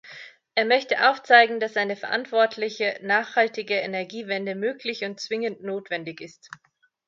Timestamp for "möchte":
0.65-1.07